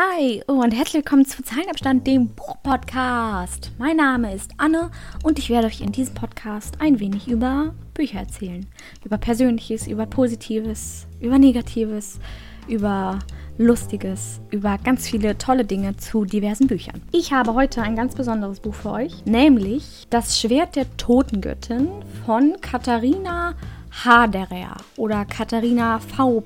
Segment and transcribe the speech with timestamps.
[0.00, 3.72] Hi und herzlich willkommen zu Zeilenabstand, dem Buchpodcast.
[3.76, 4.90] Mein Name ist Anne
[5.22, 8.66] und ich werde euch in diesem Podcast ein wenig über Bücher erzählen.
[9.04, 12.18] Über Persönliches, über Positives, über Negatives,
[12.66, 13.18] über
[13.58, 17.02] Lustiges, über ganz viele tolle Dinge zu diversen Büchern.
[17.12, 21.88] Ich habe heute ein ganz besonderes Buch für euch, nämlich Das Schwert der Totengöttin
[22.24, 23.54] von Katharina
[23.90, 26.42] Haderer oder Katharina V.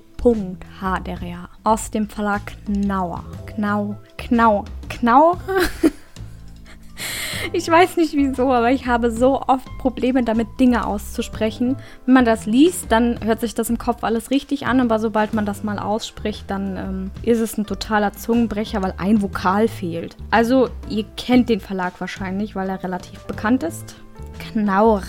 [0.81, 3.25] Haderer aus dem Verlag Knauer.
[3.47, 5.37] Knau, Knau, Knau.
[7.53, 11.77] Ich weiß nicht wieso, aber ich habe so oft Probleme damit, Dinge auszusprechen.
[12.07, 15.35] Wenn man das liest, dann hört sich das im Kopf alles richtig an, aber sobald
[15.35, 20.17] man das mal ausspricht, dann ähm, ist es ein totaler Zungenbrecher, weil ein Vokal fehlt.
[20.31, 23.97] Also, ihr kennt den Verlag wahrscheinlich, weil er relativ bekannt ist.
[24.39, 25.03] Knaur.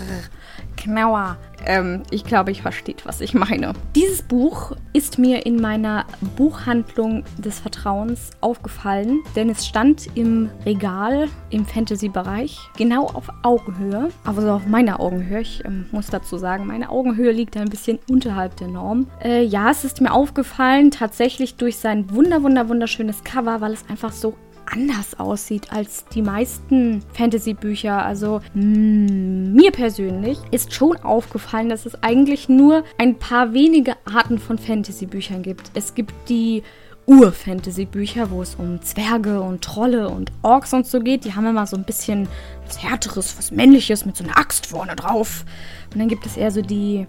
[0.76, 1.38] Knauer.
[1.66, 3.72] Ähm, ich glaube, ich versteht, was ich meine.
[3.94, 11.28] Dieses Buch ist mir in meiner Buchhandlung des Vertrauens aufgefallen, denn es stand im Regal
[11.50, 14.08] im Fantasy-Bereich genau auf Augenhöhe.
[14.24, 15.40] Also auf meiner Augenhöhe.
[15.40, 19.08] Ich ähm, muss dazu sagen, meine Augenhöhe liegt ein bisschen unterhalb der Norm.
[19.22, 23.88] Äh, ja, es ist mir aufgefallen, tatsächlich durch sein wunder, wunder, wunderschönes Cover, weil es
[23.88, 24.34] einfach so
[24.66, 28.04] anders aussieht als die meisten Fantasy-Bücher.
[28.04, 33.94] Also mh, mm, mir persönlich ist schon aufgefallen, dass es eigentlich nur ein paar wenige
[34.04, 35.70] Arten von Fantasy-Büchern gibt.
[35.74, 36.62] Es gibt die
[37.06, 41.24] Ur-Fantasy-Bücher, wo es um Zwerge und Trolle und Orks und so geht.
[41.24, 42.28] Die haben immer so ein bisschen
[42.66, 45.44] was Härteres, was Männliches mit so einer Axt vorne drauf.
[45.92, 47.06] Und dann gibt es eher so die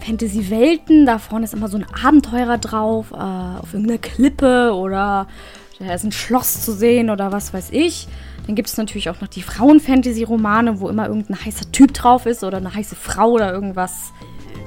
[0.00, 1.04] Fantasy-Welten.
[1.04, 5.26] Da vorne ist immer so ein Abenteurer drauf, äh, auf irgendeiner Klippe oder
[5.78, 8.08] da ist ein Schloss zu sehen oder was weiß ich.
[8.46, 12.44] Dann gibt es natürlich auch noch die Frauen-Fantasy-Romane, wo immer irgendein heißer Typ drauf ist
[12.44, 14.12] oder eine heiße Frau oder irgendwas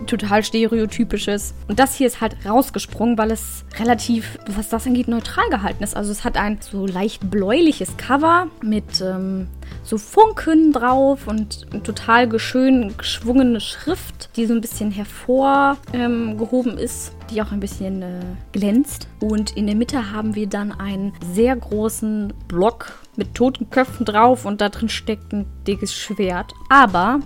[0.08, 1.54] total stereotypisches.
[1.68, 5.96] Und das hier ist halt rausgesprungen, weil es relativ, was das angeht, neutral gehalten ist.
[5.96, 9.48] Also es hat ein so leicht bläuliches Cover mit ähm,
[9.84, 17.14] so Funken drauf und total schön geschwungene Schrift, die so ein bisschen hervorgehoben ähm, ist,
[17.30, 18.20] die auch ein bisschen äh,
[18.52, 19.08] glänzt.
[19.20, 24.46] Und in der Mitte haben wir dann einen sehr großen Block mit toten Köpfen drauf
[24.46, 26.54] und da drin steckt ein dickes Schwert.
[26.70, 27.20] Aber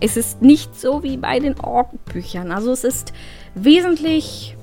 [0.00, 2.52] es ist nicht so wie bei den Ork-Büchern.
[2.52, 3.12] Also es ist
[3.54, 4.56] wesentlich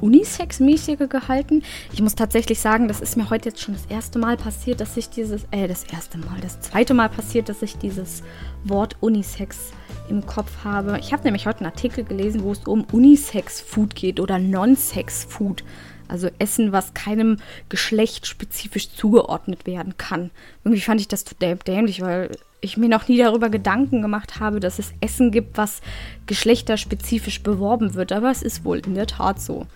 [0.00, 1.62] Unisex-mäßiger gehalten.
[1.92, 4.96] Ich muss tatsächlich sagen, das ist mir heute jetzt schon das erste Mal passiert, dass
[4.96, 8.22] ich dieses, äh, das erste Mal, das zweite Mal passiert, dass ich dieses
[8.64, 9.72] Wort Unisex
[10.08, 10.98] im Kopf habe.
[11.00, 15.64] Ich habe nämlich heute einen Artikel gelesen, wo es um Unisex-Food geht oder Non-Sex-Food.
[16.08, 17.36] Also Essen, was keinem
[17.68, 20.32] Geschlecht spezifisch zugeordnet werden kann.
[20.64, 24.78] Irgendwie fand ich das dämlich, weil ich mir noch nie darüber Gedanken gemacht habe, dass
[24.78, 25.80] es Essen gibt, was
[26.26, 28.12] geschlechterspezifisch beworben wird.
[28.12, 29.66] Aber es ist wohl in der Tat so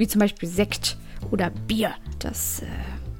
[0.00, 0.96] wie zum Beispiel Sekt
[1.30, 1.92] oder Bier.
[2.18, 2.66] Das äh,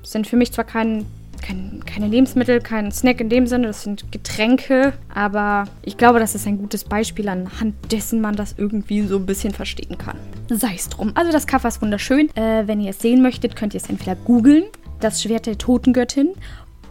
[0.02, 1.04] sind für mich zwar kein,
[1.42, 6.34] kein, keine Lebensmittel, kein Snack in dem Sinne, das sind Getränke, aber ich glaube, das
[6.34, 10.16] ist ein gutes Beispiel, anhand dessen man das irgendwie so ein bisschen verstehen kann.
[10.48, 11.12] Sei es drum.
[11.14, 12.34] Also das Cover ist wunderschön.
[12.34, 14.64] Äh, wenn ihr es sehen möchtet, könnt ihr es entweder googeln,
[15.00, 16.30] das Schwert der Totengöttin,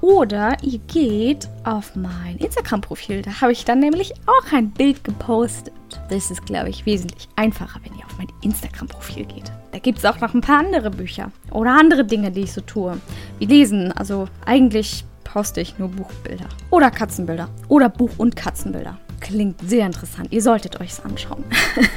[0.02, 3.22] oder ihr geht auf mein Instagram-Profil.
[3.22, 5.74] Da habe ich dann nämlich auch ein Bild gepostet.
[6.10, 9.52] Das ist, glaube ich, wesentlich einfacher, wenn ihr auf mein Instagram-Profil geht.
[9.72, 12.62] Da gibt es auch noch ein paar andere Bücher oder andere Dinge, die ich so
[12.62, 12.98] tue.
[13.38, 13.92] Wie lesen.
[13.92, 16.46] Also eigentlich poste ich nur Buchbilder.
[16.72, 17.50] Oder Katzenbilder.
[17.68, 18.98] Oder Buch- und Katzenbilder.
[19.30, 20.30] Klingt sehr interessant.
[20.32, 21.44] Ihr solltet euch es anschauen.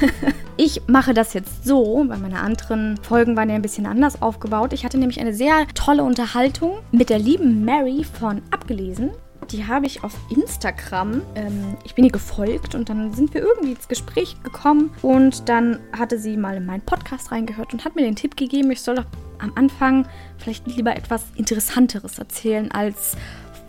[0.57, 4.71] ich mache das jetzt so, weil meine anderen Folgen waren ja ein bisschen anders aufgebaut.
[4.71, 9.09] Ich hatte nämlich eine sehr tolle Unterhaltung mit der lieben Mary von Abgelesen.
[9.49, 11.23] Die habe ich auf Instagram.
[11.33, 14.91] Ähm, ich bin ihr gefolgt und dann sind wir irgendwie ins Gespräch gekommen.
[15.01, 18.69] Und dann hatte sie mal in meinen Podcast reingehört und hat mir den Tipp gegeben,
[18.69, 19.07] ich soll doch
[19.39, 20.07] am Anfang
[20.37, 23.17] vielleicht lieber etwas Interessanteres erzählen als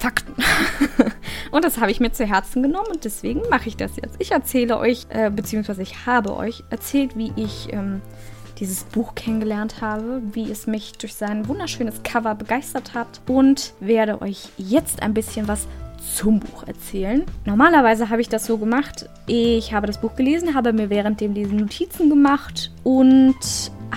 [0.04, 0.34] Fakten.
[1.50, 4.16] und das habe ich mir zu Herzen genommen und deswegen mache ich das jetzt.
[4.18, 8.02] Ich erzähle euch, äh, beziehungsweise ich habe euch erzählt, wie ich ähm,
[8.58, 14.20] dieses Buch kennengelernt habe, wie es mich durch sein wunderschönes Cover begeistert hat und werde
[14.20, 15.66] euch jetzt ein bisschen was
[16.14, 17.24] zum Buch erzählen.
[17.44, 21.54] Normalerweise habe ich das so gemacht, ich habe das Buch gelesen, habe mir währenddem diese
[21.54, 23.36] Notizen gemacht und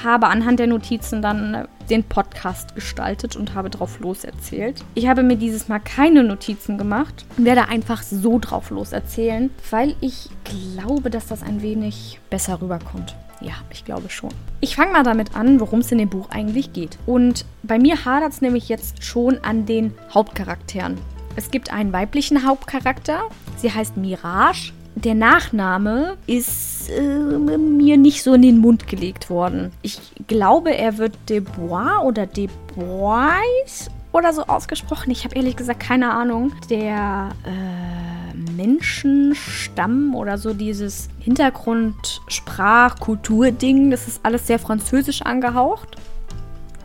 [0.03, 4.83] habe anhand der Notizen dann äh, den Podcast gestaltet und habe drauf loserzählt.
[4.93, 9.95] Ich habe mir dieses Mal keine Notizen gemacht und werde einfach so drauf loserzählen, weil
[10.01, 13.15] ich glaube, dass das ein wenig besser rüberkommt.
[13.39, 14.31] Ja, ich glaube schon.
[14.61, 16.97] Ich fange mal damit an, worum es in dem Buch eigentlich geht.
[17.05, 20.97] Und bei mir hadert es nämlich jetzt schon an den Hauptcharakteren.
[21.37, 23.29] Es gibt einen weiblichen Hauptcharakter.
[23.55, 24.73] Sie heißt Mirage
[25.03, 29.71] der Nachname ist äh, mir nicht so in den Mund gelegt worden.
[29.83, 35.11] Ich glaube, er wird Debois oder Debois oder so ausgesprochen.
[35.11, 36.51] Ich habe ehrlich gesagt keine Ahnung.
[36.71, 45.97] Der äh, Menschenstamm oder so dieses Hintergrund, Sprach, Kultur-Ding, das ist alles sehr französisch angehaucht.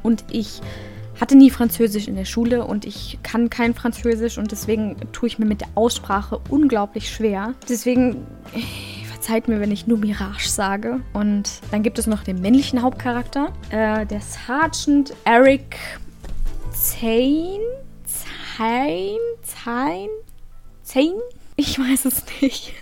[0.03, 0.61] Und ich
[1.23, 5.39] hatte nie Französisch in der Schule und ich kann kein Französisch und deswegen tue ich
[5.39, 7.55] mir mit der Aussprache unglaublich schwer.
[7.69, 11.01] Deswegen äh, verzeiht mir, wenn ich nur Mirage sage.
[11.13, 15.77] Und dann gibt es noch den männlichen Hauptcharakter, äh, der Sergeant Eric
[16.73, 17.61] Zane?
[18.05, 19.17] Zane?
[19.43, 20.09] Zane?
[20.83, 21.23] Zane?
[21.55, 22.73] Ich weiß es nicht.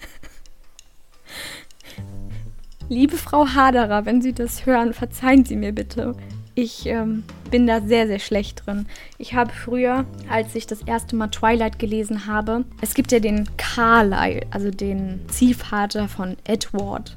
[2.89, 6.17] Liebe Frau Haderer, wenn Sie das hören, verzeihen Sie mir bitte.
[6.63, 8.85] Ich ähm, bin da sehr, sehr schlecht drin.
[9.17, 13.49] Ich habe früher, als ich das erste Mal Twilight gelesen habe, es gibt ja den
[13.57, 17.17] Carlyle, also den Ziehvater von Edward.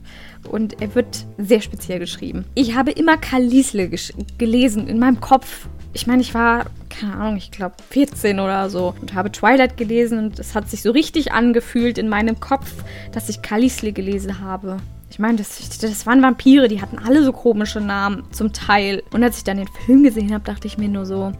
[0.49, 2.45] Und er wird sehr speziell geschrieben.
[2.55, 3.91] Ich habe immer Carlisle
[4.37, 5.67] gelesen in meinem Kopf.
[5.91, 10.19] Ich meine, ich war, keine Ahnung, ich glaube 14 oder so und habe Twilight gelesen
[10.19, 12.71] und es hat sich so richtig angefühlt in meinem Kopf,
[13.11, 14.77] dass ich Carlisle gelesen habe.
[15.13, 19.03] Ich meine, das, das waren Vampire, die hatten alle so komische Namen, zum Teil.
[19.13, 21.31] Und als ich dann den Film gesehen habe, dachte ich mir nur so,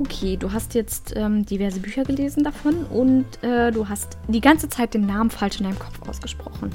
[0.00, 4.68] okay, du hast jetzt ähm, diverse Bücher gelesen davon und äh, du hast die ganze
[4.68, 6.72] Zeit den Namen falsch in deinem Kopf ausgesprochen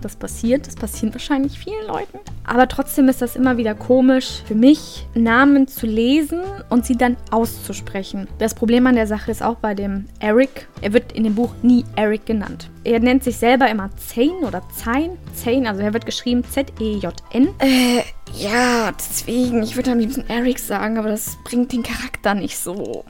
[0.00, 0.66] das passiert.
[0.66, 2.18] Das passiert wahrscheinlich vielen Leuten.
[2.48, 6.40] Aber trotzdem ist das immer wieder komisch für mich, Namen zu lesen
[6.70, 8.26] und sie dann auszusprechen.
[8.38, 10.66] Das Problem an der Sache ist auch bei dem Eric.
[10.80, 12.70] Er wird in dem Buch nie Eric genannt.
[12.84, 15.10] Er nennt sich selber immer Zane oder Zain.
[15.34, 17.48] Zane, also er wird geschrieben Z-E-J-N.
[17.58, 18.02] Äh,
[18.34, 23.04] ja, deswegen, ich würde am liebsten Eric sagen, aber das bringt den Charakter nicht so.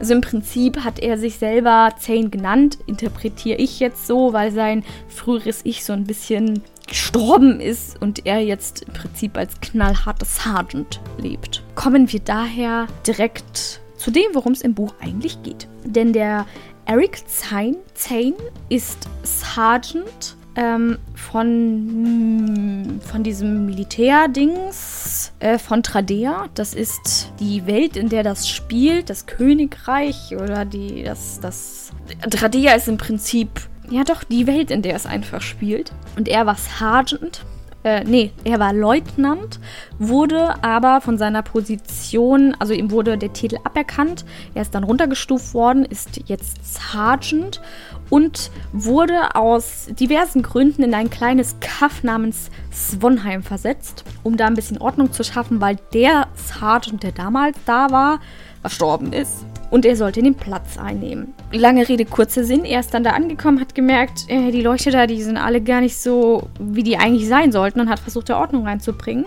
[0.00, 4.82] Also im Prinzip hat er sich selber Zane genannt, interpretiere ich jetzt so, weil sein
[5.08, 11.00] früheres Ich so ein bisschen gestorben ist und er jetzt im Prinzip als knallharter Sergeant
[11.18, 11.62] lebt.
[11.74, 15.68] Kommen wir daher direkt zu dem, worum es im Buch eigentlich geht.
[15.84, 16.46] Denn der
[16.86, 18.34] Eric Zane, Zane
[18.68, 26.48] ist Sergeant ähm, von, von diesem Militärdings äh, von Tradea.
[26.54, 31.92] Das ist die Welt, in der das spielt, das Königreich oder die, das, das.
[32.28, 33.48] Tradea ist im Prinzip,
[33.90, 35.92] ja doch, die Welt, in der es einfach spielt.
[36.16, 37.44] Und er war Sergeant
[37.82, 39.58] äh, nee, er war Leutnant,
[39.98, 44.26] wurde aber von seiner Position, also ihm wurde der Titel aberkannt.
[44.54, 47.62] Er ist dann runtergestuft worden, ist jetzt Sergeant
[48.10, 54.54] und wurde aus diversen Gründen in ein kleines Kaff namens Svonheim versetzt, um da ein
[54.54, 58.20] bisschen Ordnung zu schaffen, weil der Sergeant, der damals da war,
[58.60, 61.32] verstorben ist und er sollte den Platz einnehmen.
[61.52, 62.64] Lange Rede, kurzer Sinn.
[62.64, 65.80] Er ist dann da angekommen, hat gemerkt, äh, die Leuchte da, die sind alle gar
[65.80, 69.26] nicht so, wie die eigentlich sein sollten und hat versucht, da Ordnung reinzubringen.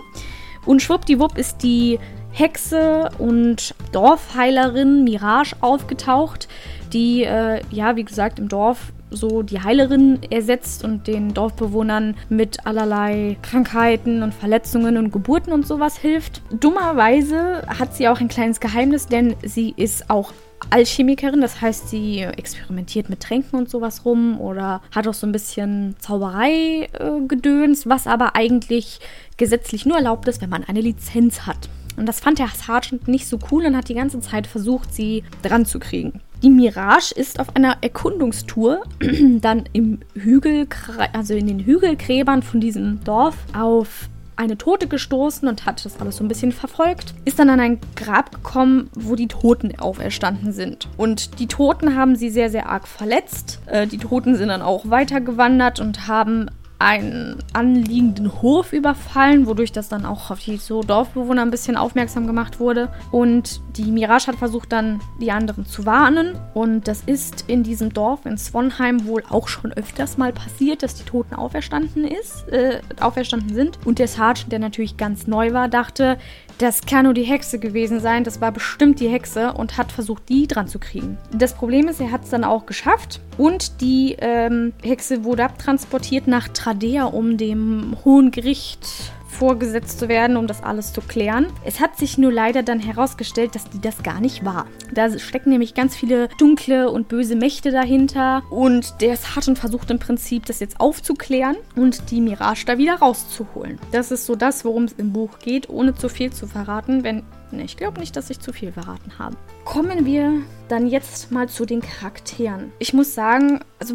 [0.66, 1.98] Und schwuppdiwupp ist die
[2.32, 6.48] Hexe und Dorfheilerin Mirage aufgetaucht,
[6.92, 12.66] die, äh, ja, wie gesagt, im Dorf so die Heilerin ersetzt und den Dorfbewohnern mit
[12.66, 16.42] allerlei Krankheiten und Verletzungen und Geburten und sowas hilft.
[16.50, 20.32] Dummerweise hat sie auch ein kleines Geheimnis, denn sie ist auch
[20.70, 25.32] Alchemikerin, das heißt, sie experimentiert mit Tränken und sowas rum oder hat auch so ein
[25.32, 29.00] bisschen Zauberei-Gedöns, äh, was aber eigentlich
[29.36, 31.68] gesetzlich nur erlaubt ist, wenn man eine Lizenz hat.
[31.96, 35.22] Und das fand der Sergeant nicht so cool und hat die ganze Zeit versucht, sie
[35.42, 36.20] dran zu kriegen.
[36.42, 38.82] Die Mirage ist auf einer Erkundungstour
[39.40, 40.66] dann im Hügel,
[41.12, 46.16] also in den Hügelgräbern von diesem Dorf auf eine Tote gestoßen und hat das alles
[46.16, 47.14] so ein bisschen verfolgt.
[47.24, 50.88] Ist dann an ein Grab gekommen, wo die Toten auferstanden sind.
[50.96, 53.60] Und die Toten haben sie sehr, sehr arg verletzt.
[53.66, 56.50] Äh, die Toten sind dann auch weitergewandert und haben
[56.84, 62.26] einen anliegenden Hof überfallen, wodurch das dann auch auf die so Dorfbewohner ein bisschen aufmerksam
[62.26, 62.90] gemacht wurde.
[63.10, 66.38] Und die Mirage hat versucht dann die anderen zu warnen.
[66.52, 70.94] Und das ist in diesem Dorf in Swanheim wohl auch schon öfters mal passiert, dass
[70.94, 73.78] die Toten auferstanden ist, äh, auferstanden sind.
[73.86, 76.18] Und der Sergeant, der natürlich ganz neu war, dachte,
[76.58, 78.24] das kann nur die Hexe gewesen sein.
[78.24, 81.18] Das war bestimmt die Hexe und hat versucht, die dran zu kriegen.
[81.32, 83.20] Das Problem ist, er hat es dann auch geschafft.
[83.38, 88.86] Und die ähm, Hexe wurde abtransportiert nach Tradea, um dem Hohen Gericht
[89.34, 91.46] vorgesetzt zu werden, um das alles zu klären.
[91.64, 94.66] Es hat sich nur leider dann herausgestellt, dass die das gar nicht war.
[94.92, 99.98] Da stecken nämlich ganz viele dunkle und böse Mächte dahinter und der Sergeant versucht im
[99.98, 103.78] Prinzip das jetzt aufzuklären und die Mirage da wieder rauszuholen.
[103.92, 107.02] Das ist so das, worum es im Buch geht, ohne zu viel zu verraten.
[107.02, 107.22] Wenn
[107.54, 107.64] verraten.
[107.64, 109.36] Ich glaube nicht, dass ich zu viel verraten habe.
[109.64, 112.72] Kommen wir dann jetzt mal zu den Charakteren.
[112.78, 113.94] Ich muss sagen, also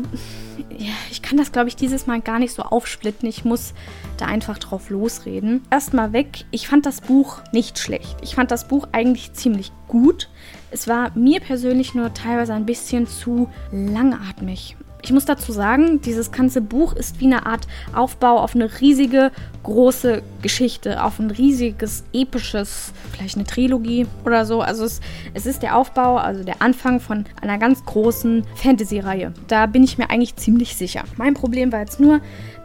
[0.78, 3.28] ja, ich kann das, glaube ich, dieses Mal gar nicht so aufsplitten.
[3.28, 3.74] Ich muss
[4.18, 5.62] da einfach drauf losreden.
[5.72, 8.18] Erstmal weg, ich fand das Buch nicht schlecht.
[8.22, 10.30] Ich fand das Buch eigentlich ziemlich gut.
[10.72, 14.76] Es war mir persönlich nur teilweise ein bisschen zu langatmig.
[15.02, 19.32] Ich muss dazu sagen, dieses ganze Buch ist wie eine Art Aufbau auf eine riesige,
[19.64, 24.62] große Geschichte, auf ein riesiges, episches, vielleicht eine Trilogie oder so.
[24.62, 25.00] Also es,
[25.34, 29.34] es ist der Aufbau, also der Anfang von einer ganz großen Fantasy-Reihe.
[29.48, 31.04] Da bin ich mir eigentlich ziemlich sicher.
[31.18, 32.20] Mein Problem war jetzt nur,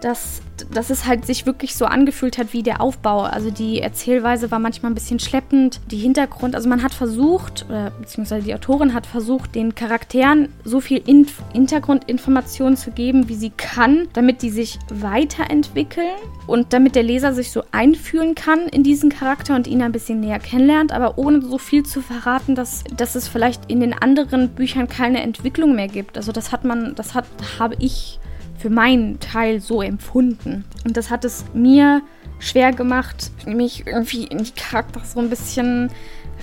[0.04, 3.22] dass, dass es halt sich wirklich so angefühlt hat wie der Aufbau.
[3.22, 5.80] Also die Erzählweise war manchmal ein bisschen schleppend.
[5.90, 10.80] Die Hintergrund, also man hat versucht, oder, beziehungsweise die Autorin hat versucht, den Charakteren so
[10.80, 16.12] viel Inf Hintergrundinformationen zu geben, wie sie kann, damit die sich weiterentwickeln
[16.46, 20.20] und damit der Leser sich so einfühlen kann in diesen Charakter und ihn ein bisschen
[20.20, 24.50] näher kennenlernt, aber ohne so viel zu verraten, dass, dass es vielleicht in den anderen
[24.50, 26.18] Büchern keine Entwicklung mehr gibt.
[26.18, 27.24] Also das hat man, das hat,
[27.58, 28.18] habe ich
[28.64, 30.64] für meinen Teil so empfunden.
[30.86, 32.00] Und das hat es mir
[32.38, 35.90] schwer gemacht, mich irgendwie in die Charakter so ein bisschen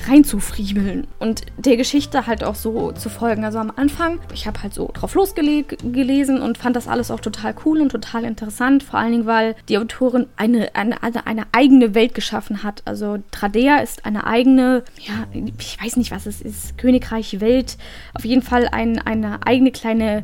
[0.08, 3.44] reinzufriebeln und der Geschichte halt auch so zu folgen.
[3.44, 7.56] Also am Anfang, ich habe halt so drauf losgelesen und fand das alles auch total
[7.66, 8.84] cool und total interessant.
[8.84, 12.84] Vor allen Dingen, weil die Autorin eine, eine, eine eigene Welt geschaffen hat.
[12.86, 15.26] Also Tradea ist eine eigene, ja,
[15.58, 17.78] ich weiß nicht, was es ist, Königreich, Welt.
[18.14, 20.24] Auf jeden Fall ein, eine eigene kleine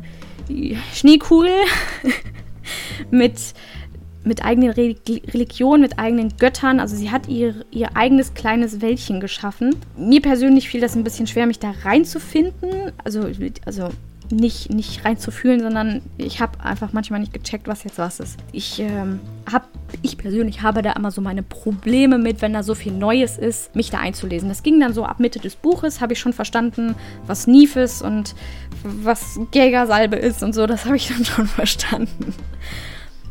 [0.94, 1.50] Schneekugel
[3.10, 3.38] mit,
[4.24, 6.80] mit eigenen Re Religionen, mit eigenen Göttern.
[6.80, 9.76] Also sie hat ihr, ihr eigenes kleines Wäldchen geschaffen.
[9.96, 12.92] Mir persönlich fiel das ein bisschen schwer, mich da reinzufinden.
[13.04, 13.28] Also,
[13.64, 13.90] also
[14.30, 18.38] nicht, nicht reinzufühlen, sondern ich habe einfach manchmal nicht gecheckt, was jetzt was ist.
[18.52, 19.66] Ich ähm, habe,
[20.02, 23.74] ich persönlich habe da immer so meine Probleme mit, wenn da so viel Neues ist,
[23.74, 24.48] mich da einzulesen.
[24.48, 26.94] Das ging dann so ab Mitte des Buches, habe ich schon verstanden,
[27.26, 28.34] was Nief ist und
[28.84, 32.34] was Jägersalbe ist und so, das habe ich dann schon verstanden.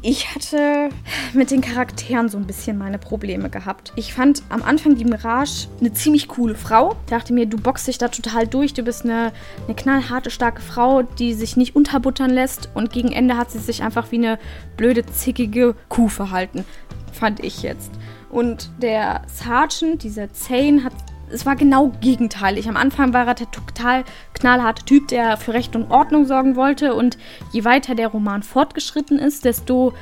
[0.04, 0.90] Ich hatte
[1.34, 3.94] mit den Charakteren so ein bisschen meine Probleme gehabt.
[3.96, 6.96] Ich fand am Anfang die Mirage eine ziemlich coole Frau.
[7.06, 8.74] Ich dachte mir, du boxst dich da total durch.
[8.74, 9.34] Du bist eine,
[9.66, 12.70] eine knallharte, starke Frau, die sich nicht unterbuttern lässt.
[12.76, 14.40] Und gegen Ende hat sie sich einfach wie eine
[14.78, 16.64] blöde, zickige Kuh verhalten.
[17.12, 17.92] Fand ich jetzt.
[18.30, 20.94] Und der Sergeant, dieser Zane, hat
[21.30, 22.68] es war genau gegenteilig.
[22.70, 24.04] Am Anfang war er der total
[24.34, 26.94] knallharte Typ, der für Recht und Ordnung sorgen wollte.
[26.94, 27.18] Und
[27.52, 29.94] je weiter der Roman fortgeschritten ist, desto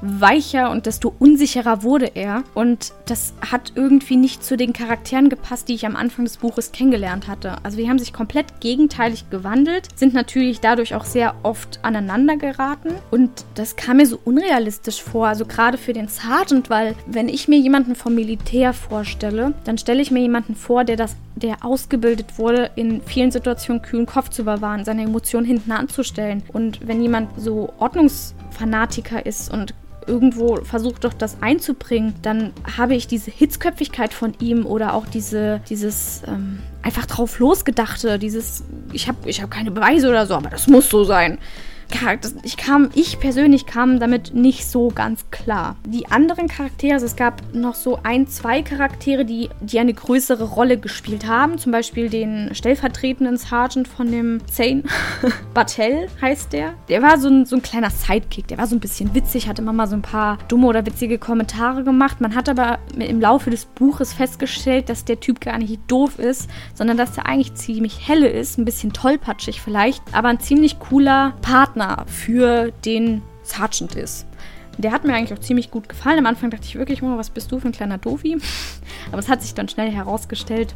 [0.00, 2.44] weicher und desto unsicherer wurde er.
[2.54, 6.72] Und das hat irgendwie nicht zu den Charakteren gepasst, die ich am Anfang des Buches
[6.72, 7.56] kennengelernt hatte.
[7.62, 12.90] Also die haben sich komplett gegenteilig gewandelt, sind natürlich dadurch auch sehr oft aneinander geraten.
[13.10, 17.48] Und das kam mir so unrealistisch vor, also gerade für den Sergeant, weil wenn ich
[17.48, 22.38] mir jemanden vom Militär vorstelle, dann stelle ich mir jemanden vor, der das der ausgebildet
[22.38, 26.42] wurde, in vielen Situationen kühlen Kopf zu bewahren, seine Emotionen hinten anzustellen.
[26.52, 29.74] Und wenn jemand so Ordnungsfanatiker ist und
[30.06, 35.60] irgendwo versucht doch das einzubringen, dann habe ich diese Hitzköpfigkeit von ihm oder auch diese,
[35.68, 40.50] dieses ähm, einfach drauf losgedachte, dieses, ich habe ich hab keine Beweise oder so, aber
[40.50, 41.38] das muss so sein
[42.42, 45.76] ich kam, ich persönlich kam damit nicht so ganz klar.
[45.86, 50.44] Die anderen Charaktere, also es gab noch so ein, zwei Charaktere, die, die eine größere
[50.44, 51.58] Rolle gespielt haben.
[51.58, 54.82] Zum Beispiel den stellvertretenden Sergeant von dem Zane.
[55.54, 56.74] Battelle heißt der.
[56.88, 58.48] Der war so ein, so ein kleiner Sidekick.
[58.48, 61.18] Der war so ein bisschen witzig, hatte immer mal so ein paar dumme oder witzige
[61.18, 62.20] Kommentare gemacht.
[62.20, 66.48] Man hat aber im Laufe des Buches festgestellt, dass der Typ gar nicht doof ist,
[66.74, 71.34] sondern dass er eigentlich ziemlich helle ist, ein bisschen tollpatschig vielleicht, aber ein ziemlich cooler
[71.42, 74.26] Partner Partner für den Sergeant ist.
[74.78, 76.18] Der hat mir eigentlich auch ziemlich gut gefallen.
[76.18, 78.36] Am Anfang dachte ich wirklich, oh, was bist du für ein kleiner Dofi?
[79.10, 80.74] Aber es hat sich dann schnell herausgestellt,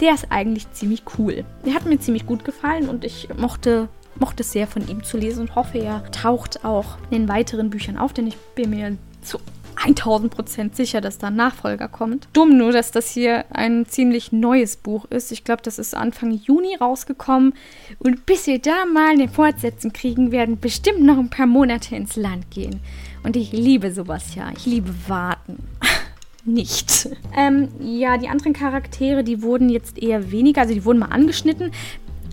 [0.00, 1.44] der ist eigentlich ziemlich cool.
[1.64, 3.88] Der hat mir ziemlich gut gefallen und ich mochte,
[4.18, 7.70] mochte es sehr von ihm zu lesen und hoffe, er taucht auch in den weiteren
[7.70, 9.38] Büchern auf, denn ich bin mir zu
[9.76, 12.28] 1000% sicher, dass da ein Nachfolger kommt.
[12.32, 15.32] Dumm nur, dass das hier ein ziemlich neues Buch ist.
[15.32, 17.54] Ich glaube, das ist Anfang Juni rausgekommen.
[17.98, 22.16] Und bis wir da mal eine Fortsetzung kriegen, werden bestimmt noch ein paar Monate ins
[22.16, 22.80] Land gehen.
[23.22, 24.50] Und ich liebe sowas ja.
[24.56, 25.58] Ich liebe warten.
[26.44, 27.08] nicht.
[27.36, 31.72] Ähm, ja, die anderen Charaktere, die wurden jetzt eher weniger, also die wurden mal angeschnitten.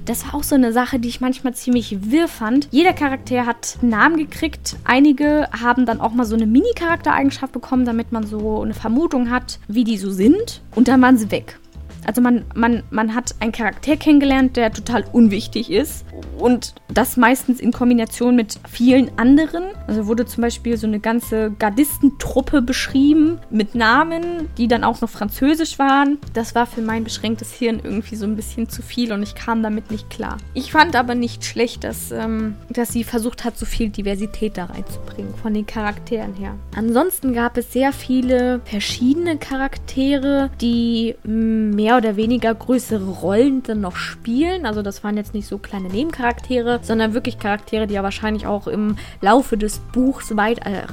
[0.08, 2.70] Das war auch so eine Sache, die ich manchmal ziemlich wirr fand.
[2.72, 4.78] Jeder Charakter hat einen Namen gekriegt.
[4.86, 9.60] Einige haben dann auch mal so eine Mini-Charaktereigenschaft bekommen, damit man so eine Vermutung hat,
[9.68, 10.62] wie die so sind.
[10.76, 11.60] Und dann waren sie weg.
[12.08, 16.06] Also man, man, man hat einen Charakter kennengelernt, der total unwichtig ist
[16.40, 19.66] und das meistens in Kombination mit vielen anderen.
[19.88, 25.10] Also wurde zum Beispiel so eine ganze Gardistentruppe beschrieben mit Namen, die dann auch noch
[25.10, 26.18] französisch waren.
[26.34, 29.62] Das war für mein beschränktes Hirn irgendwie so ein bisschen zu viel und ich kam
[29.62, 30.38] damit nicht klar.
[30.54, 34.66] Ich fand aber nicht schlecht, dass, ähm, dass sie versucht hat, so viel Diversität da
[34.66, 36.56] reinzubringen von den Charakteren her.
[36.74, 43.82] Ansonsten gab es sehr viele verschiedene Charaktere, die mm, mehr oder weniger größere Rollen dann
[43.82, 44.66] noch spielen.
[44.66, 48.68] Also das waren jetzt nicht so kleine Nebencharaktere, sondern wirklich Charaktere, die ja wahrscheinlich auch
[48.68, 50.84] im Laufe des Buchs weit, äh,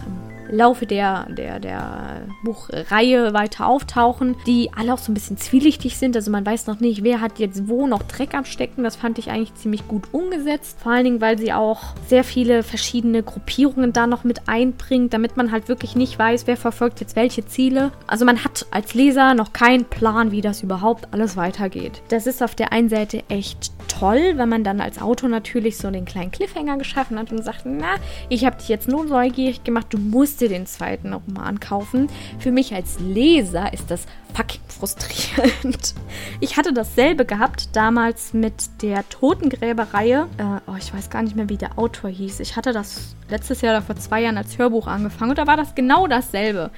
[0.54, 6.16] Laufe der, der, der Buchreihe weiter auftauchen, die alle auch so ein bisschen zwielichtig sind.
[6.16, 8.84] Also man weiß noch nicht, wer hat jetzt wo noch Dreck am Stecken.
[8.84, 10.78] Das fand ich eigentlich ziemlich gut umgesetzt.
[10.82, 15.36] Vor allen Dingen, weil sie auch sehr viele verschiedene Gruppierungen da noch mit einbringt, damit
[15.36, 17.92] man halt wirklich nicht weiß, wer verfolgt jetzt welche Ziele.
[18.06, 22.02] Also man hat als Leser noch keinen Plan, wie das überhaupt alles weitergeht.
[22.08, 25.90] Das ist auf der einen Seite echt toll, wenn man dann als Autor natürlich so
[25.90, 27.96] den kleinen Cliffhanger geschaffen hat und sagt, na,
[28.28, 32.08] ich habe dich jetzt nur neugierig gemacht, du musst dir den zweiten Roman kaufen.
[32.38, 35.94] Für mich als Leser ist das fucking frustrierend.
[36.40, 40.26] Ich hatte dasselbe gehabt damals mit der Totengräberreihe.
[40.38, 42.40] Äh, oh, ich weiß gar nicht mehr, wie der Autor hieß.
[42.40, 45.56] Ich hatte das letztes Jahr oder vor zwei Jahren als Hörbuch angefangen und da war
[45.56, 46.70] das genau dasselbe.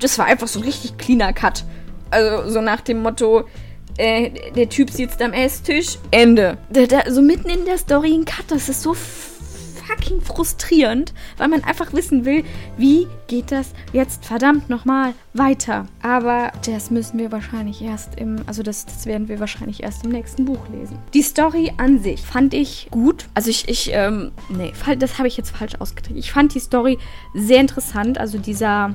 [0.00, 1.64] Das war einfach so ein richtig cleaner Cut.
[2.10, 3.48] Also so nach dem Motto,
[3.96, 6.58] äh, der Typ sitzt am Esstisch, Ende.
[6.70, 8.94] Da, da, so mitten in der Story ein Cut, das ist so
[9.92, 12.44] fucking frustrierend, weil man einfach wissen will,
[12.76, 15.86] wie geht das jetzt verdammt nochmal weiter.
[16.02, 20.12] Aber das müssen wir wahrscheinlich erst im, also das, das werden wir wahrscheinlich erst im
[20.12, 20.98] nächsten Buch lesen.
[21.14, 23.26] Die Story an sich fand ich gut.
[23.34, 26.18] Also ich, ich, ähm, nee, das habe ich jetzt falsch ausgedrückt.
[26.18, 26.98] Ich fand die Story
[27.34, 28.18] sehr interessant.
[28.18, 28.94] Also dieser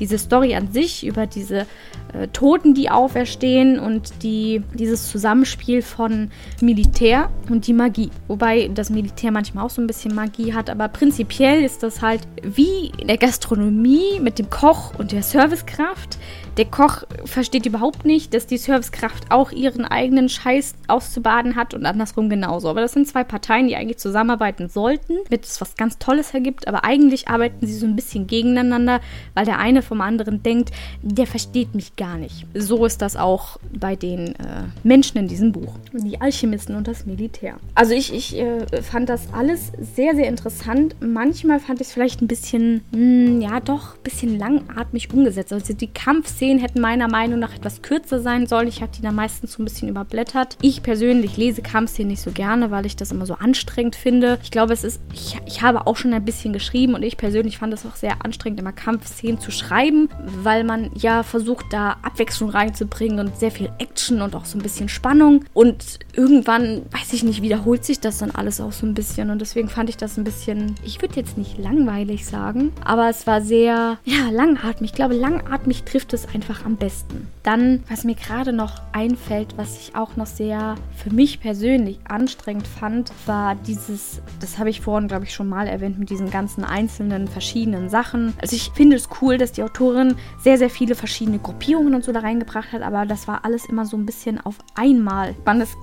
[0.00, 1.66] diese Story an sich, über diese
[2.12, 8.10] äh, Toten, die auferstehen und die, dieses Zusammenspiel von Militär und die Magie.
[8.28, 12.22] Wobei das Militär manchmal auch so ein bisschen Magie hat, aber prinzipiell ist das halt
[12.42, 16.18] wie in der Gastronomie mit dem Koch und der Servicekraft.
[16.58, 21.86] Der Koch versteht überhaupt nicht, dass die Servicekraft auch ihren eigenen Scheiß auszubaden hat und
[21.86, 22.68] andersrum genauso.
[22.68, 26.66] Aber das sind zwei Parteien, die eigentlich zusammenarbeiten sollten, damit es was ganz Tolles ergibt.
[26.66, 29.00] Aber eigentlich arbeiten sie so ein bisschen gegeneinander,
[29.34, 32.44] weil der eine vom anderen denkt, der versteht mich gar nicht.
[32.54, 35.74] So ist das auch bei den äh, Menschen in diesem Buch.
[35.92, 37.54] Die Alchemisten und das Militär.
[37.76, 40.96] Also ich, ich äh, fand das alles sehr, sehr interessant.
[40.98, 45.52] Manchmal fand ich es vielleicht ein bisschen, mh, hm, ja doch, ein bisschen langatmig umgesetzt.
[45.52, 48.68] Also die Kampfszenen Szenen hätten meiner Meinung nach etwas kürzer sein sollen.
[48.68, 50.56] Ich habe die da meistens so ein bisschen überblättert.
[50.62, 54.38] Ich persönlich lese Kampfszenen nicht so gerne, weil ich das immer so anstrengend finde.
[54.42, 57.58] Ich glaube, es ist, ich, ich habe auch schon ein bisschen geschrieben und ich persönlich
[57.58, 60.08] fand es auch sehr anstrengend, immer Kampfszenen zu schreiben,
[60.42, 64.62] weil man ja versucht, da Abwechslung reinzubringen und sehr viel Action und auch so ein
[64.62, 65.44] bisschen Spannung.
[65.52, 69.28] Und irgendwann, weiß ich nicht, wiederholt sich das dann alles auch so ein bisschen.
[69.28, 73.26] Und deswegen fand ich das ein bisschen, ich würde jetzt nicht langweilig sagen, aber es
[73.26, 74.92] war sehr, ja, langatmig.
[74.92, 77.28] Ich glaube, langatmig trifft es einfach am besten.
[77.42, 82.66] Dann, was mir gerade noch einfällt, was ich auch noch sehr für mich persönlich anstrengend
[82.66, 86.64] fand, war dieses, das habe ich vorhin, glaube ich, schon mal erwähnt, mit diesen ganzen
[86.64, 88.34] einzelnen verschiedenen Sachen.
[88.40, 92.12] Also ich finde es cool, dass die Autorin sehr, sehr viele verschiedene Gruppierungen und so
[92.12, 95.34] da reingebracht hat, aber das war alles immer so ein bisschen auf einmal.
[95.44, 95.76] Man ist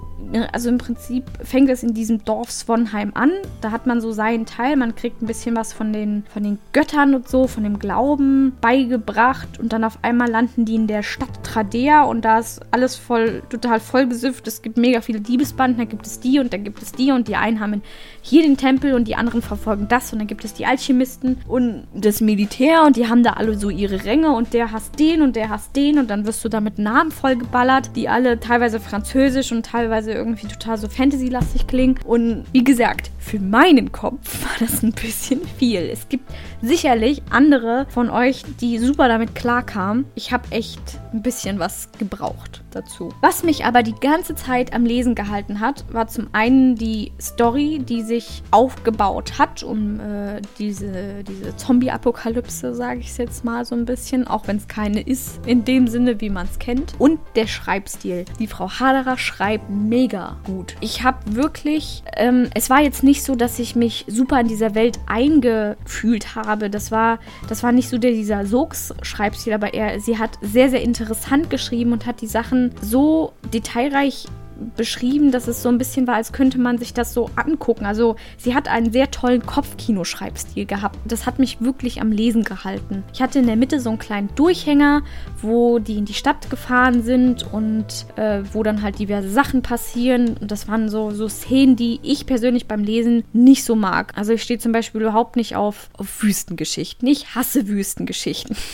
[0.52, 3.32] also im Prinzip fängt es in diesem Dorf Svonheim an.
[3.62, 4.76] Da hat man so seinen Teil.
[4.76, 8.54] Man kriegt ein bisschen was von den, von den Göttern und so, von dem Glauben
[8.62, 9.60] beigebracht.
[9.60, 13.44] Und dann auf einmal landen die in der Stadt Tradea und da ist alles voll,
[13.50, 14.48] total voll gesifft.
[14.48, 15.78] Es gibt mega viele Diebesbanden.
[15.78, 17.12] Da gibt es die und da gibt es die.
[17.12, 17.82] Und die einen haben
[18.22, 20.12] hier den Tempel und die anderen verfolgen das.
[20.12, 23.70] Und dann gibt es die Alchemisten und das Militär und die haben da alle so
[23.70, 26.00] ihre Ränge und der hasst den und der hasst den.
[26.00, 30.48] Und dann wirst du da mit Namen vollgeballert, die alle teilweise französisch und teilweise irgendwie
[30.48, 32.00] total so Fantasy-lastig klingen.
[32.06, 35.82] Und wie gesagt, für meinen Kopf war das ein bisschen viel.
[35.82, 36.30] Es gibt
[36.62, 40.06] sicherlich andere von euch, die super damit klarkamen.
[40.16, 43.10] Ich habe echt ein bisschen was gebraucht dazu.
[43.22, 47.80] Was mich aber die ganze Zeit am Lesen gehalten hat, war zum einen die Story,
[47.80, 53.76] die sich aufgebaut hat um äh, diese, diese Zombie-Apokalypse, sage ich es jetzt mal so
[53.76, 56.94] ein bisschen, auch wenn es keine ist, in dem Sinne, wie man es kennt.
[57.00, 58.26] Und der Schreibstil.
[58.40, 60.76] Die Frau Haderer schreibt mega gut.
[60.82, 64.76] Ich habe wirklich, ähm, es war jetzt nicht so, dass ich mich super in dieser
[64.76, 66.70] Welt eingefühlt habe.
[66.70, 70.82] Das war, das war nicht so der, dieser Sogs-Schreibstil, aber er, sie hat sehr, sehr
[70.82, 74.28] interessant geschrieben und hat die Sachen so detailreich
[74.76, 77.86] beschrieben, dass es so ein bisschen war, als könnte man sich das so angucken.
[77.86, 80.98] Also sie hat einen sehr tollen Kopfkinoschreibstil gehabt.
[81.06, 83.04] Das hat mich wirklich am Lesen gehalten.
[83.14, 85.04] Ich hatte in der Mitte so einen kleinen Durchhänger,
[85.42, 90.38] wo die in die Stadt gefahren sind und äh, wo dann halt diverse Sachen passieren.
[90.40, 94.14] Und das waren so, so Szenen, die ich persönlich beim Lesen nicht so mag.
[94.18, 97.08] Also ich stehe zum Beispiel überhaupt nicht auf, auf Wüstengeschichten.
[97.08, 98.56] Ich hasse Wüstengeschichten.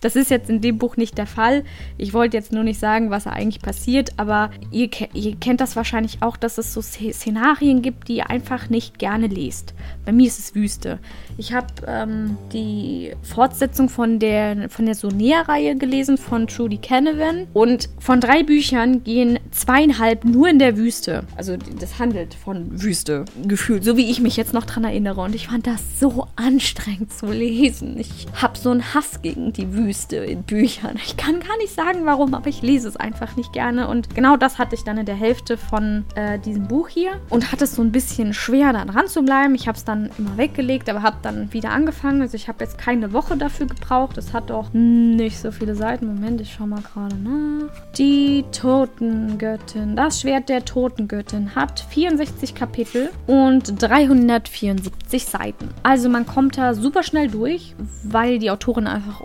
[0.00, 1.64] Das ist jetzt in dem Buch nicht der Fall.
[1.96, 5.76] Ich wollte jetzt nur nicht sagen, was da eigentlich passiert, aber ihr, ihr, kennt das
[5.76, 9.74] wahrscheinlich auch, dass es so Szenarien gibt, die ihr einfach nicht gerne lest.
[10.04, 10.98] Bei mir ist es Wüste.
[11.36, 17.88] Ich habe ähm, die Fortsetzung von der, von der Sonea-Reihe gelesen von Trudy Canavan und
[17.98, 21.24] von drei Büchern gehen zweieinhalb nur in der Wüste.
[21.36, 25.20] Also das handelt von Wüste gefühlt, so wie ich mich jetzt noch dran erinnere.
[25.20, 27.98] Und ich fand das so anstrengend zu lesen.
[27.98, 29.87] Ich habe so einen Hass gegen die Wüste.
[29.88, 30.96] Wüste in Büchern.
[31.02, 33.88] Ich kann gar nicht sagen, warum, aber ich lese es einfach nicht gerne.
[33.88, 37.50] Und genau das hatte ich dann in der Hälfte von äh, diesem Buch hier und
[37.50, 39.54] hatte es so ein bisschen schwer, da dran zu bleiben.
[39.54, 42.20] Ich habe es dann immer weggelegt, aber habe dann wieder angefangen.
[42.20, 44.18] Also ich habe jetzt keine Woche dafür gebraucht.
[44.18, 46.06] Es hat auch nicht so viele Seiten.
[46.06, 47.72] Moment, ich schau mal gerade nach.
[47.96, 55.70] Die Totengöttin, das Schwert der Totengöttin hat 64 Kapitel und 374 Seiten.
[55.82, 59.22] Also man kommt da super schnell durch, weil die Autorin einfach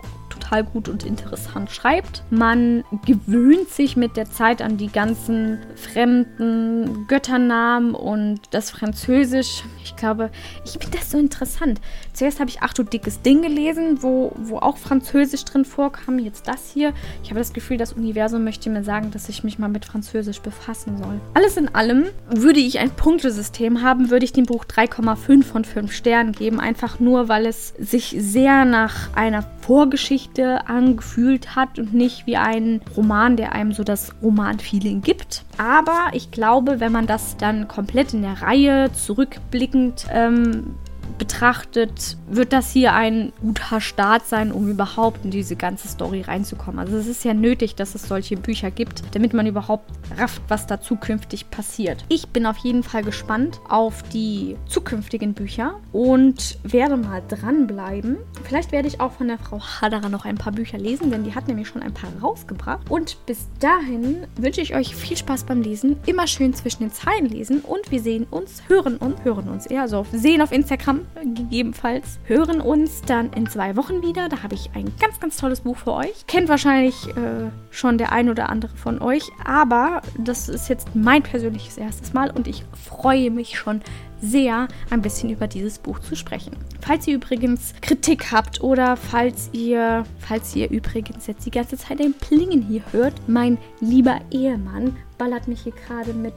[0.54, 2.22] total gut und interessant schreibt.
[2.30, 9.64] Man gewöhnt sich mit der Zeit an die ganzen fremden Götternamen und das Französisch.
[9.82, 10.30] Ich glaube,
[10.64, 11.80] ich finde das so interessant.
[12.12, 16.18] Zuerst habe ich Ach du dickes Ding gelesen, wo, wo auch Französisch drin vorkam.
[16.18, 16.92] Jetzt das hier.
[17.22, 20.40] Ich habe das Gefühl, das Universum möchte mir sagen, dass ich mich mal mit Französisch
[20.40, 21.20] befassen soll.
[21.34, 25.92] Alles in allem würde ich ein Punktesystem haben, würde ich dem Buch 3,5 von 5
[25.92, 26.60] Sternen geben.
[26.60, 32.80] Einfach nur, weil es sich sehr nach einer Vorgeschichte angefühlt hat und nicht wie ein
[32.96, 35.44] Roman, der einem so das Roman-Feeling gibt.
[35.58, 40.74] Aber ich glaube, wenn man das dann komplett in der Reihe zurückblickend ähm,
[41.18, 46.78] betrachtet, wird das hier ein guter Start sein, um überhaupt in diese ganze Story reinzukommen.
[46.78, 50.66] Also es ist ja nötig, dass es solche Bücher gibt, damit man überhaupt rafft, was
[50.66, 52.04] da zukünftig passiert.
[52.08, 58.16] Ich bin auf jeden Fall gespannt auf die zukünftigen Bücher und werde mal dranbleiben.
[58.44, 61.34] Vielleicht werde ich auch von der Frau Haderer noch ein paar Bücher lesen, denn die
[61.34, 62.90] hat nämlich schon ein paar rausgebracht.
[62.90, 65.96] Und bis dahin wünsche ich euch viel Spaß beim Lesen.
[66.06, 69.82] Immer schön zwischen den Zeilen lesen und wir sehen uns, hören uns, hören uns eher,
[69.82, 72.18] also sehen auf Instagram gegebenenfalls.
[72.24, 74.28] Hören uns dann in zwei Wochen wieder.
[74.28, 76.26] Da habe ich ein ganz, ganz tolles Buch für euch.
[76.26, 81.22] Kennt wahrscheinlich äh, schon der ein oder andere von euch, aber das ist jetzt mein
[81.22, 83.80] persönliches erstes Mal und ich freue mich schon
[84.20, 86.56] sehr, ein bisschen über dieses Buch zu sprechen.
[86.80, 92.00] Falls ihr übrigens Kritik habt oder falls ihr, falls ihr übrigens jetzt die ganze Zeit
[92.00, 96.34] ein Plingen hier hört, mein lieber Ehemann ballert mich hier gerade mit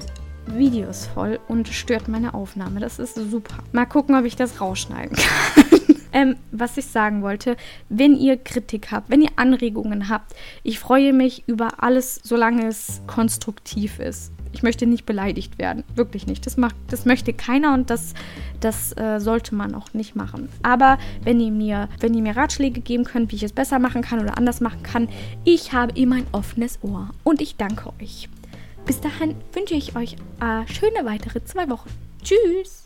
[0.54, 2.80] Videos voll und stört meine Aufnahme.
[2.80, 3.58] Das ist super.
[3.72, 5.64] Mal gucken, ob ich das rausschneiden kann.
[6.14, 7.58] ähm, was ich sagen wollte,
[7.90, 10.34] wenn ihr Kritik habt, wenn ihr Anregungen habt,
[10.64, 14.32] ich freue mich über alles, solange es konstruktiv ist.
[14.54, 15.84] Ich möchte nicht beleidigt werden.
[15.96, 16.46] Wirklich nicht.
[16.46, 18.16] Das, macht, das möchte keiner und das,
[18.60, 20.50] das äh, sollte man auch nicht machen.
[20.64, 24.02] Aber wenn ihr, mir, wenn ihr mir Ratschläge geben könnt, wie ich es besser machen
[24.02, 25.10] kann oder anders machen kann,
[25.44, 27.10] ich habe immer ein offenes Ohr.
[27.24, 28.30] Und ich danke euch.
[28.88, 31.90] Bis dahin wünsche ich euch äh, schöne weitere zwei Wochen.
[32.24, 32.86] Tschüss!